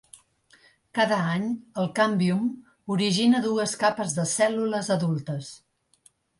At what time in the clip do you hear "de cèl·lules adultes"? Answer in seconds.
4.19-5.55